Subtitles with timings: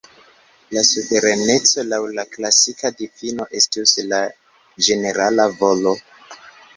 [0.75, 4.23] La Suvereneco laŭ la klasika difino estus la
[4.89, 5.95] ĝenerala volo.